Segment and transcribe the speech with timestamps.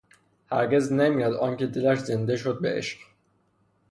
[0.51, 2.97] هرگز نمیرد آنکه دلش زنده شد به عشق